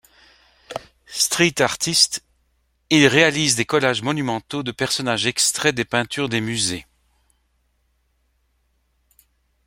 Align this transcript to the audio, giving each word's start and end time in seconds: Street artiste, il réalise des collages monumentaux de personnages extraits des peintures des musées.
Street 1.05 1.61
artiste, 1.61 2.23
il 2.89 3.05
réalise 3.05 3.55
des 3.55 3.65
collages 3.65 4.01
monumentaux 4.01 4.63
de 4.63 4.71
personnages 4.71 5.27
extraits 5.27 5.75
des 5.75 5.85
peintures 5.85 6.27
des 6.27 6.41
musées. 6.41 6.87